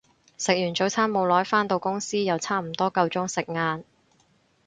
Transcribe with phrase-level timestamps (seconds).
[0.35, 3.83] 食完早餐冇耐，返到公司又差唔多夠鐘食晏